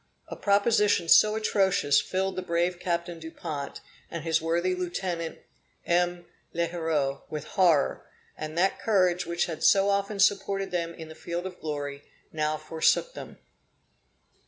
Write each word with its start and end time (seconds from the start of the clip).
A 0.29 0.35
proposition 0.35 1.07
so 1.07 1.35
atrocious 1.35 2.01
filled 2.01 2.35
the 2.35 2.41
brave 2.41 2.79
Captain 2.79 3.19
Dupont 3.19 3.81
and 4.09 4.23
his 4.23 4.41
worthy 4.41 4.73
Lieutenant 4.73 5.37
M. 5.85 6.25
L'Heureux 6.53 7.21
with 7.29 7.43
horror; 7.49 8.07
and 8.35 8.57
that 8.57 8.79
courage 8.79 9.27
which 9.27 9.45
had 9.45 9.63
so 9.63 9.89
often 9.91 10.19
supported 10.19 10.71
them 10.71 10.95
in 10.95 11.07
the 11.07 11.13
field 11.13 11.45
of 11.45 11.59
glory, 11.61 12.01
now 12.31 12.57
forsook 12.57 13.13
them. 13.13 13.37